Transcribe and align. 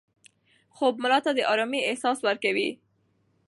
خوب 0.75 0.93
ملا 1.03 1.19
ته 1.25 1.31
د 1.33 1.39
ارامۍ 1.53 1.81
احساس 1.89 2.17
ورکوي. 2.27 2.69